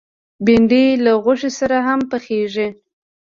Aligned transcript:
بېنډۍ 0.45 0.85
له 1.03 1.11
غوښې 1.23 1.49
سره 1.59 1.77
هم 1.87 1.99
پخېږي 2.11 2.67